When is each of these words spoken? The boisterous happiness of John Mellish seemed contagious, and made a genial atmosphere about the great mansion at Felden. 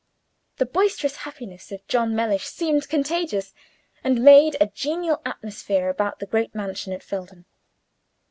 The 0.57 0.65
boisterous 0.65 1.17
happiness 1.17 1.71
of 1.71 1.85
John 1.87 2.15
Mellish 2.15 2.47
seemed 2.47 2.89
contagious, 2.89 3.53
and 4.03 4.23
made 4.23 4.57
a 4.59 4.65
genial 4.65 5.21
atmosphere 5.27 5.89
about 5.89 6.17
the 6.17 6.25
great 6.25 6.55
mansion 6.55 6.91
at 6.91 7.03
Felden. 7.03 7.45